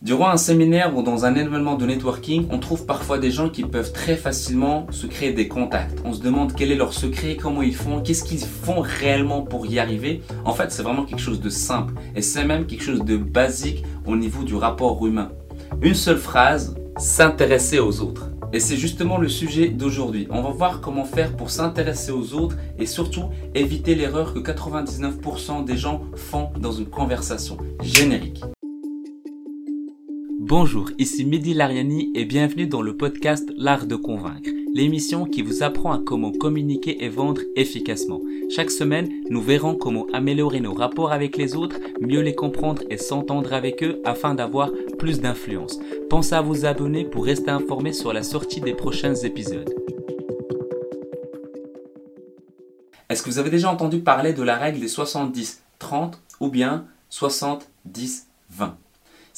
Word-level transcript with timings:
Durant 0.00 0.28
un 0.28 0.36
séminaire 0.36 0.96
ou 0.96 1.02
dans 1.02 1.24
un 1.24 1.34
événement 1.34 1.74
de 1.74 1.84
networking, 1.84 2.46
on 2.52 2.60
trouve 2.60 2.86
parfois 2.86 3.18
des 3.18 3.32
gens 3.32 3.48
qui 3.48 3.64
peuvent 3.64 3.92
très 3.92 4.14
facilement 4.14 4.86
se 4.92 5.08
créer 5.08 5.32
des 5.32 5.48
contacts. 5.48 5.98
On 6.04 6.12
se 6.12 6.22
demande 6.22 6.52
quel 6.54 6.70
est 6.70 6.76
leur 6.76 6.92
secret, 6.92 7.36
comment 7.36 7.62
ils 7.62 7.74
font, 7.74 8.00
qu'est-ce 8.00 8.22
qu'ils 8.22 8.38
font 8.38 8.80
réellement 8.80 9.42
pour 9.42 9.66
y 9.66 9.80
arriver. 9.80 10.22
En 10.44 10.52
fait, 10.52 10.70
c'est 10.70 10.84
vraiment 10.84 11.04
quelque 11.04 11.20
chose 11.20 11.40
de 11.40 11.50
simple 11.50 11.94
et 12.14 12.22
c'est 12.22 12.44
même 12.44 12.66
quelque 12.66 12.84
chose 12.84 13.04
de 13.04 13.16
basique 13.16 13.84
au 14.06 14.14
niveau 14.14 14.44
du 14.44 14.54
rapport 14.54 15.04
humain. 15.04 15.32
Une 15.82 15.94
seule 15.94 16.18
phrase, 16.18 16.76
s'intéresser 16.96 17.80
aux 17.80 18.00
autres. 18.00 18.30
Et 18.52 18.60
c'est 18.60 18.76
justement 18.76 19.18
le 19.18 19.28
sujet 19.28 19.68
d'aujourd'hui. 19.68 20.28
On 20.30 20.42
va 20.42 20.50
voir 20.50 20.80
comment 20.80 21.04
faire 21.04 21.36
pour 21.36 21.50
s'intéresser 21.50 22.12
aux 22.12 22.34
autres 22.34 22.56
et 22.78 22.86
surtout 22.86 23.30
éviter 23.56 23.96
l'erreur 23.96 24.32
que 24.32 24.38
99% 24.38 25.64
des 25.64 25.76
gens 25.76 26.02
font 26.14 26.50
dans 26.56 26.72
une 26.72 26.88
conversation 26.88 27.56
générique. 27.82 28.44
Bonjour, 30.48 30.88
ici 30.96 31.26
Mehdi 31.26 31.52
Lariani 31.52 32.10
et 32.14 32.24
bienvenue 32.24 32.66
dans 32.66 32.80
le 32.80 32.96
podcast 32.96 33.52
L'Art 33.58 33.84
de 33.84 33.96
Convaincre, 33.96 34.48
l'émission 34.72 35.26
qui 35.26 35.42
vous 35.42 35.62
apprend 35.62 35.92
à 35.92 35.98
comment 35.98 36.32
communiquer 36.32 37.04
et 37.04 37.10
vendre 37.10 37.42
efficacement. 37.54 38.22
Chaque 38.48 38.70
semaine, 38.70 39.10
nous 39.28 39.42
verrons 39.42 39.74
comment 39.74 40.06
améliorer 40.14 40.60
nos 40.60 40.72
rapports 40.72 41.12
avec 41.12 41.36
les 41.36 41.54
autres, 41.54 41.76
mieux 42.00 42.22
les 42.22 42.34
comprendre 42.34 42.82
et 42.88 42.96
s'entendre 42.96 43.52
avec 43.52 43.82
eux 43.82 44.00
afin 44.06 44.34
d'avoir 44.34 44.70
plus 44.98 45.20
d'influence. 45.20 45.78
Pensez 46.08 46.34
à 46.34 46.40
vous 46.40 46.64
abonner 46.64 47.04
pour 47.04 47.26
rester 47.26 47.50
informé 47.50 47.92
sur 47.92 48.14
la 48.14 48.22
sortie 48.22 48.62
des 48.62 48.72
prochains 48.72 49.16
épisodes. 49.16 49.74
Est-ce 53.10 53.22
que 53.22 53.28
vous 53.28 53.38
avez 53.38 53.50
déjà 53.50 53.70
entendu 53.70 53.98
parler 53.98 54.32
de 54.32 54.42
la 54.42 54.56
règle 54.56 54.80
des 54.80 54.88
70-30 54.88 56.14
ou 56.40 56.48
bien 56.48 56.86
70-20 57.12 57.58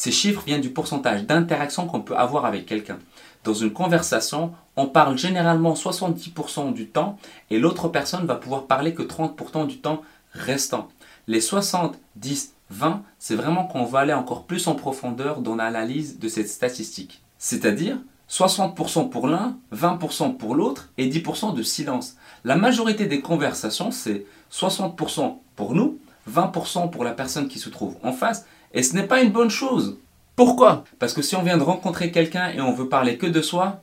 ces 0.00 0.12
chiffres 0.12 0.44
viennent 0.46 0.62
du 0.62 0.70
pourcentage 0.70 1.26
d'interaction 1.26 1.86
qu'on 1.86 2.00
peut 2.00 2.16
avoir 2.16 2.46
avec 2.46 2.64
quelqu'un. 2.64 2.98
Dans 3.44 3.52
une 3.52 3.70
conversation, 3.70 4.54
on 4.74 4.86
parle 4.86 5.18
généralement 5.18 5.74
70% 5.74 6.72
du 6.72 6.86
temps 6.86 7.18
et 7.50 7.58
l'autre 7.58 7.86
personne 7.88 8.24
va 8.24 8.36
pouvoir 8.36 8.64
parler 8.64 8.94
que 8.94 9.02
30% 9.02 9.66
du 9.66 9.76
temps 9.76 10.00
restant. 10.32 10.88
Les 11.26 11.42
70, 11.42 12.54
20, 12.70 13.02
c'est 13.18 13.34
vraiment 13.34 13.66
qu'on 13.66 13.84
va 13.84 13.98
aller 13.98 14.14
encore 14.14 14.44
plus 14.44 14.68
en 14.68 14.74
profondeur 14.74 15.42
dans 15.42 15.54
l'analyse 15.54 16.18
de 16.18 16.28
cette 16.28 16.48
statistique. 16.48 17.20
C'est-à-dire 17.36 17.98
60% 18.30 19.10
pour 19.10 19.28
l'un, 19.28 19.58
20% 19.74 20.38
pour 20.38 20.54
l'autre 20.54 20.88
et 20.96 21.10
10% 21.10 21.54
de 21.54 21.62
silence. 21.62 22.16
La 22.44 22.56
majorité 22.56 23.04
des 23.04 23.20
conversations, 23.20 23.90
c'est 23.90 24.24
60% 24.50 25.36
pour 25.56 25.74
nous, 25.74 25.98
20% 26.26 26.88
pour 26.88 27.04
la 27.04 27.12
personne 27.12 27.48
qui 27.48 27.58
se 27.58 27.68
trouve 27.68 27.98
en 28.02 28.12
face 28.12 28.46
et 28.72 28.82
ce 28.82 28.94
n'est 28.94 29.06
pas 29.06 29.22
une 29.22 29.32
bonne 29.32 29.50
chose. 29.50 29.98
Pourquoi? 30.36 30.84
Parce 30.98 31.12
que 31.12 31.22
si 31.22 31.36
on 31.36 31.42
vient 31.42 31.58
de 31.58 31.62
rencontrer 31.62 32.10
quelqu'un 32.10 32.48
et 32.48 32.60
on 32.60 32.72
veut 32.72 32.88
parler 32.88 33.18
que 33.18 33.26
de 33.26 33.42
soi, 33.42 33.82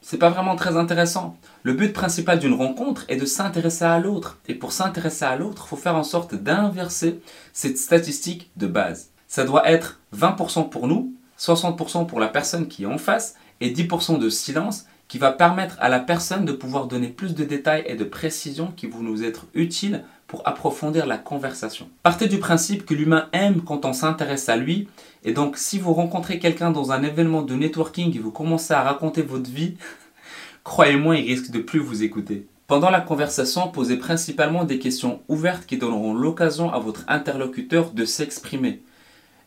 c'est 0.00 0.18
pas 0.18 0.30
vraiment 0.30 0.56
très 0.56 0.76
intéressant. 0.76 1.36
Le 1.62 1.74
but 1.74 1.92
principal 1.92 2.38
d'une 2.38 2.54
rencontre 2.54 3.04
est 3.08 3.16
de 3.16 3.26
s'intéresser 3.26 3.84
à 3.84 3.98
l'autre. 3.98 4.38
Et 4.48 4.54
pour 4.54 4.72
s'intéresser 4.72 5.24
à 5.24 5.36
l'autre, 5.36 5.64
il 5.66 5.68
faut 5.68 5.76
faire 5.76 5.96
en 5.96 6.04
sorte 6.04 6.34
d'inverser 6.34 7.20
cette 7.52 7.76
statistique 7.76 8.50
de 8.56 8.66
base. 8.66 9.10
Ça 9.28 9.44
doit 9.44 9.68
être 9.70 10.00
20% 10.16 10.70
pour 10.70 10.86
nous, 10.86 11.12
60% 11.38 12.06
pour 12.06 12.20
la 12.20 12.28
personne 12.28 12.66
qui 12.66 12.84
est 12.84 12.86
en 12.86 12.98
face 12.98 13.34
et 13.60 13.72
10% 13.72 14.18
de 14.18 14.30
silence 14.30 14.86
qui 15.06 15.18
va 15.18 15.32
permettre 15.32 15.76
à 15.80 15.88
la 15.88 15.98
personne 15.98 16.44
de 16.44 16.52
pouvoir 16.52 16.86
donner 16.86 17.08
plus 17.08 17.34
de 17.34 17.44
détails 17.44 17.84
et 17.86 17.96
de 17.96 18.04
précisions 18.04 18.72
qui 18.76 18.86
vont 18.86 19.00
nous 19.00 19.24
être 19.24 19.46
utiles 19.54 20.04
pour 20.30 20.46
approfondir 20.46 21.06
la 21.06 21.18
conversation. 21.18 21.88
Partez 22.04 22.28
du 22.28 22.38
principe 22.38 22.86
que 22.86 22.94
l'humain 22.94 23.28
aime 23.32 23.62
quand 23.62 23.84
on 23.84 23.92
s'intéresse 23.92 24.48
à 24.48 24.56
lui, 24.56 24.86
et 25.24 25.32
donc 25.32 25.58
si 25.58 25.80
vous 25.80 25.92
rencontrez 25.92 26.38
quelqu'un 26.38 26.70
dans 26.70 26.92
un 26.92 27.02
événement 27.02 27.42
de 27.42 27.56
networking 27.56 28.14
et 28.14 28.20
vous 28.20 28.30
commencez 28.30 28.72
à 28.72 28.82
raconter 28.82 29.22
votre 29.22 29.50
vie, 29.50 29.74
croyez-moi, 30.64 31.16
il 31.16 31.26
risque 31.26 31.50
de 31.50 31.58
plus 31.58 31.80
vous 31.80 32.04
écouter. 32.04 32.46
Pendant 32.68 32.90
la 32.90 33.00
conversation, 33.00 33.66
posez 33.66 33.96
principalement 33.96 34.62
des 34.62 34.78
questions 34.78 35.20
ouvertes 35.26 35.66
qui 35.66 35.78
donneront 35.78 36.14
l'occasion 36.14 36.72
à 36.72 36.78
votre 36.78 37.04
interlocuteur 37.08 37.90
de 37.90 38.04
s'exprimer. 38.04 38.82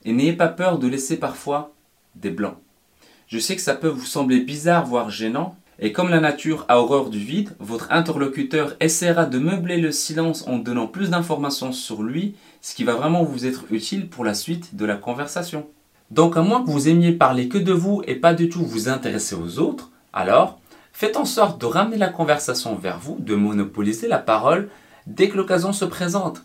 Et 0.03 0.11
n'ayez 0.11 0.33
pas 0.33 0.49
peur 0.49 0.79
de 0.79 0.89
laisser 0.89 1.15
parfois 1.15 1.71
des 2.15 2.29
blancs. 2.29 2.57
Je 3.27 3.39
sais 3.39 3.55
que 3.55 3.61
ça 3.61 3.75
peut 3.75 3.87
vous 3.87 4.05
sembler 4.05 4.41
bizarre, 4.41 4.85
voire 4.85 5.09
gênant, 5.09 5.55
et 5.79 5.91
comme 5.91 6.09
la 6.09 6.19
nature 6.19 6.65
a 6.67 6.79
horreur 6.79 7.09
du 7.09 7.19
vide, 7.19 7.55
votre 7.59 7.91
interlocuteur 7.91 8.75
essaiera 8.79 9.25
de 9.25 9.39
meubler 9.39 9.77
le 9.77 9.91
silence 9.91 10.47
en 10.47 10.57
donnant 10.57 10.87
plus 10.87 11.09
d'informations 11.09 11.71
sur 11.71 12.03
lui, 12.03 12.35
ce 12.61 12.75
qui 12.75 12.83
va 12.83 12.93
vraiment 12.93 13.23
vous 13.23 13.45
être 13.45 13.65
utile 13.71 14.07
pour 14.07 14.23
la 14.23 14.33
suite 14.33 14.75
de 14.75 14.85
la 14.85 14.95
conversation. 14.95 15.67
Donc 16.11 16.37
à 16.37 16.41
moins 16.41 16.63
que 16.63 16.69
vous 16.69 16.87
aimiez 16.89 17.11
parler 17.11 17.47
que 17.47 17.57
de 17.57 17.73
vous 17.73 18.03
et 18.05 18.15
pas 18.15 18.33
du 18.33 18.49
tout 18.49 18.63
vous 18.63 18.87
intéresser 18.87 19.35
aux 19.35 19.59
autres, 19.59 19.89
alors 20.13 20.59
faites 20.91 21.17
en 21.17 21.25
sorte 21.25 21.59
de 21.59 21.65
ramener 21.65 21.97
la 21.97 22.09
conversation 22.09 22.75
vers 22.75 22.99
vous, 22.99 23.17
de 23.19 23.33
monopoliser 23.33 24.07
la 24.07 24.19
parole 24.19 24.69
dès 25.07 25.27
que 25.27 25.37
l'occasion 25.37 25.73
se 25.73 25.85
présente. 25.85 26.43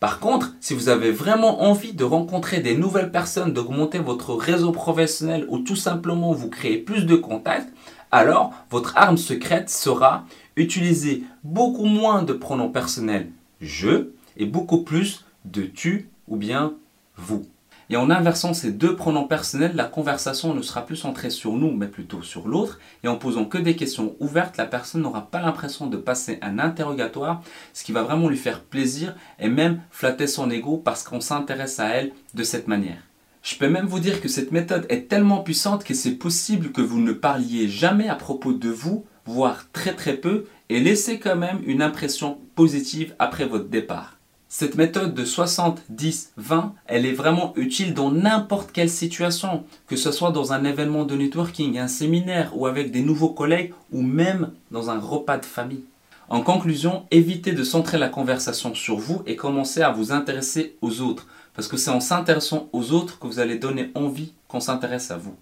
Par 0.00 0.20
contre, 0.20 0.54
si 0.60 0.74
vous 0.74 0.88
avez 0.88 1.10
vraiment 1.10 1.62
envie 1.62 1.92
de 1.92 2.04
rencontrer 2.04 2.60
des 2.60 2.76
nouvelles 2.76 3.10
personnes, 3.10 3.52
d'augmenter 3.52 3.98
votre 3.98 4.34
réseau 4.34 4.70
professionnel 4.70 5.44
ou 5.48 5.58
tout 5.58 5.76
simplement 5.76 6.32
vous 6.32 6.48
créer 6.48 6.78
plus 6.78 7.04
de 7.04 7.16
contacts, 7.16 7.72
alors 8.10 8.52
votre 8.70 8.96
arme 8.96 9.18
secrète 9.18 9.70
sera 9.70 10.24
utiliser 10.56 11.24
beaucoup 11.44 11.86
moins 11.86 12.22
de 12.22 12.32
pronoms 12.32 12.70
personnels 12.70 13.30
je 13.60 14.10
et 14.36 14.46
beaucoup 14.46 14.82
plus 14.82 15.24
de 15.44 15.62
tu 15.62 16.08
ou 16.28 16.36
bien 16.36 16.74
vous. 17.16 17.46
Et 17.90 17.96
en 17.96 18.10
inversant 18.10 18.52
ces 18.52 18.70
deux 18.70 18.96
pronoms 18.96 19.26
personnels, 19.26 19.74
la 19.74 19.84
conversation 19.84 20.52
ne 20.52 20.60
sera 20.60 20.84
plus 20.84 20.96
centrée 20.96 21.30
sur 21.30 21.52
nous, 21.52 21.72
mais 21.72 21.86
plutôt 21.86 22.20
sur 22.20 22.46
l'autre. 22.46 22.78
Et 23.02 23.08
en 23.08 23.16
posant 23.16 23.46
que 23.46 23.56
des 23.56 23.76
questions 23.76 24.14
ouvertes, 24.20 24.58
la 24.58 24.66
personne 24.66 25.00
n'aura 25.00 25.30
pas 25.30 25.40
l'impression 25.40 25.86
de 25.86 25.96
passer 25.96 26.38
un 26.42 26.58
interrogatoire, 26.58 27.42
ce 27.72 27.84
qui 27.84 27.92
va 27.92 28.02
vraiment 28.02 28.28
lui 28.28 28.36
faire 28.36 28.60
plaisir 28.60 29.14
et 29.38 29.48
même 29.48 29.80
flatter 29.90 30.26
son 30.26 30.50
ego 30.50 30.76
parce 30.76 31.02
qu'on 31.02 31.22
s'intéresse 31.22 31.80
à 31.80 31.88
elle 31.88 32.12
de 32.34 32.42
cette 32.42 32.68
manière. 32.68 33.07
Je 33.48 33.56
peux 33.56 33.70
même 33.70 33.86
vous 33.86 33.98
dire 33.98 34.20
que 34.20 34.28
cette 34.28 34.52
méthode 34.52 34.84
est 34.90 35.08
tellement 35.08 35.38
puissante 35.38 35.82
que 35.82 35.94
c'est 35.94 36.16
possible 36.16 36.70
que 36.70 36.82
vous 36.82 37.00
ne 37.00 37.12
parliez 37.12 37.66
jamais 37.66 38.06
à 38.06 38.14
propos 38.14 38.52
de 38.52 38.68
vous, 38.68 39.06
voire 39.24 39.64
très 39.72 39.94
très 39.94 40.18
peu, 40.18 40.44
et 40.68 40.80
laissez 40.80 41.18
quand 41.18 41.34
même 41.34 41.62
une 41.64 41.80
impression 41.80 42.36
positive 42.54 43.14
après 43.18 43.46
votre 43.46 43.70
départ. 43.70 44.18
Cette 44.50 44.74
méthode 44.74 45.14
de 45.14 45.24
60-10-20, 45.24 46.72
elle 46.84 47.06
est 47.06 47.12
vraiment 47.12 47.54
utile 47.56 47.94
dans 47.94 48.12
n'importe 48.12 48.70
quelle 48.70 48.90
situation, 48.90 49.64
que 49.86 49.96
ce 49.96 50.12
soit 50.12 50.30
dans 50.30 50.52
un 50.52 50.64
événement 50.64 51.06
de 51.06 51.16
networking, 51.16 51.78
un 51.78 51.88
séminaire 51.88 52.52
ou 52.54 52.66
avec 52.66 52.90
des 52.90 53.00
nouveaux 53.00 53.30
collègues 53.30 53.72
ou 53.92 54.02
même 54.02 54.50
dans 54.70 54.90
un 54.90 54.98
repas 54.98 55.38
de 55.38 55.46
famille. 55.46 55.84
En 56.28 56.42
conclusion, 56.42 57.06
évitez 57.10 57.52
de 57.52 57.64
centrer 57.64 57.96
la 57.96 58.10
conversation 58.10 58.74
sur 58.74 58.98
vous 58.98 59.22
et 59.24 59.36
commencez 59.36 59.80
à 59.80 59.90
vous 59.90 60.12
intéresser 60.12 60.76
aux 60.82 61.00
autres. 61.00 61.26
Parce 61.58 61.66
que 61.66 61.76
c'est 61.76 61.90
en 61.90 61.98
s'intéressant 61.98 62.68
aux 62.72 62.92
autres 62.92 63.18
que 63.18 63.26
vous 63.26 63.40
allez 63.40 63.58
donner 63.58 63.90
envie 63.96 64.32
qu'on 64.46 64.60
s'intéresse 64.60 65.10
à 65.10 65.16
vous. 65.16 65.34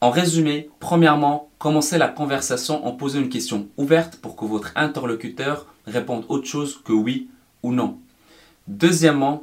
En 0.00 0.10
résumé, 0.10 0.70
premièrement, 0.78 1.50
commencez 1.58 1.98
la 1.98 2.06
conversation 2.06 2.86
en 2.86 2.92
posant 2.92 3.18
une 3.18 3.28
question 3.28 3.66
ouverte 3.76 4.14
pour 4.14 4.36
que 4.36 4.44
votre 4.44 4.70
interlocuteur 4.76 5.66
réponde 5.84 6.24
autre 6.28 6.46
chose 6.46 6.80
que 6.84 6.92
oui 6.92 7.26
ou 7.64 7.72
non. 7.72 7.98
Deuxièmement, 8.68 9.42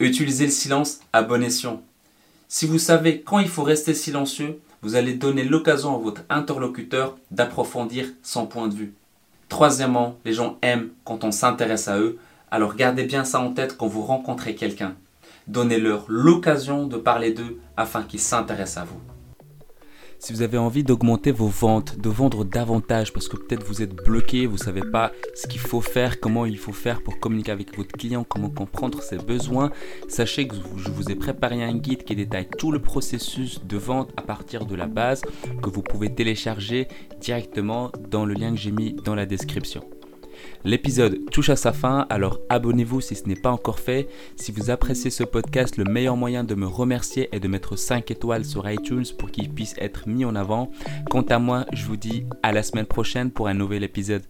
utilisez 0.00 0.46
le 0.46 0.52
silence 0.52 1.00
à 1.12 1.20
bon 1.20 1.42
escient. 1.42 1.82
Si 2.48 2.64
vous 2.64 2.78
savez 2.78 3.20
quand 3.20 3.40
il 3.40 3.48
faut 3.48 3.62
rester 3.62 3.92
silencieux, 3.92 4.58
vous 4.80 4.94
allez 4.94 5.12
donner 5.12 5.44
l'occasion 5.44 5.94
à 5.94 5.98
votre 5.98 6.22
interlocuteur 6.30 7.18
d'approfondir 7.30 8.06
son 8.22 8.46
point 8.46 8.68
de 8.68 8.74
vue. 8.74 8.94
Troisièmement, 9.50 10.16
les 10.24 10.32
gens 10.32 10.56
aiment 10.62 10.88
quand 11.04 11.24
on 11.24 11.30
s'intéresse 11.30 11.88
à 11.88 11.98
eux, 11.98 12.18
alors 12.50 12.74
gardez 12.74 13.04
bien 13.04 13.24
ça 13.24 13.40
en 13.40 13.52
tête 13.52 13.76
quand 13.76 13.86
vous 13.86 14.02
rencontrez 14.02 14.54
quelqu'un. 14.54 14.94
Donnez-leur 15.46 16.04
l'occasion 16.08 16.86
de 16.86 16.96
parler 16.96 17.32
d'eux 17.32 17.58
afin 17.76 18.02
qu'ils 18.02 18.20
s'intéressent 18.20 18.82
à 18.82 18.84
vous. 18.84 19.00
Si 20.20 20.32
vous 20.32 20.42
avez 20.42 20.58
envie 20.58 20.82
d'augmenter 20.82 21.30
vos 21.30 21.46
ventes, 21.46 21.96
de 21.96 22.08
vendre 22.08 22.44
davantage 22.44 23.12
parce 23.12 23.28
que 23.28 23.36
peut-être 23.36 23.64
vous 23.64 23.82
êtes 23.82 23.94
bloqué, 23.94 24.46
vous 24.46 24.56
ne 24.56 24.62
savez 24.62 24.80
pas 24.80 25.12
ce 25.36 25.46
qu'il 25.46 25.60
faut 25.60 25.80
faire, 25.80 26.18
comment 26.18 26.44
il 26.44 26.58
faut 26.58 26.72
faire 26.72 27.02
pour 27.02 27.20
communiquer 27.20 27.52
avec 27.52 27.76
votre 27.76 27.92
client, 27.92 28.24
comment 28.24 28.50
comprendre 28.50 29.00
ses 29.00 29.18
besoins, 29.18 29.70
sachez 30.08 30.48
que 30.48 30.56
je 30.76 30.90
vous 30.90 31.12
ai 31.12 31.14
préparé 31.14 31.62
un 31.62 31.76
guide 31.76 32.02
qui 32.02 32.16
détaille 32.16 32.48
tout 32.58 32.72
le 32.72 32.82
processus 32.82 33.64
de 33.64 33.76
vente 33.76 34.10
à 34.16 34.22
partir 34.22 34.66
de 34.66 34.74
la 34.74 34.86
base 34.86 35.22
que 35.62 35.70
vous 35.70 35.82
pouvez 35.82 36.12
télécharger 36.12 36.88
directement 37.20 37.92
dans 38.10 38.24
le 38.24 38.34
lien 38.34 38.50
que 38.50 38.58
j'ai 38.58 38.72
mis 38.72 38.94
dans 38.94 39.14
la 39.14 39.24
description. 39.24 39.88
L'épisode 40.64 41.30
touche 41.30 41.50
à 41.50 41.56
sa 41.56 41.72
fin, 41.72 42.06
alors 42.10 42.40
abonnez-vous 42.48 43.00
si 43.00 43.14
ce 43.14 43.26
n'est 43.26 43.36
pas 43.36 43.50
encore 43.50 43.78
fait. 43.78 44.08
Si 44.36 44.52
vous 44.52 44.70
appréciez 44.70 45.10
ce 45.10 45.24
podcast, 45.24 45.76
le 45.76 45.84
meilleur 45.84 46.16
moyen 46.16 46.44
de 46.44 46.54
me 46.54 46.66
remercier 46.66 47.28
est 47.32 47.40
de 47.40 47.48
mettre 47.48 47.76
5 47.76 48.10
étoiles 48.10 48.44
sur 48.44 48.68
iTunes 48.70 49.06
pour 49.18 49.30
qu'il 49.30 49.50
puisse 49.50 49.74
être 49.78 50.08
mis 50.08 50.24
en 50.24 50.34
avant. 50.34 50.70
Quant 51.10 51.22
à 51.22 51.38
moi, 51.38 51.66
je 51.72 51.84
vous 51.84 51.96
dis 51.96 52.24
à 52.42 52.52
la 52.52 52.62
semaine 52.62 52.86
prochaine 52.86 53.30
pour 53.30 53.48
un 53.48 53.54
nouvel 53.54 53.84
épisode. 53.84 54.22